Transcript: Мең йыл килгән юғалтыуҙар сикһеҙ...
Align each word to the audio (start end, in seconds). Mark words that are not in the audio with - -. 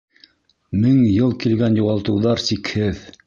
Мең 0.85 1.03
йыл 1.09 1.35
килгән 1.45 1.77
юғалтыуҙар 1.83 2.45
сикһеҙ... 2.47 3.05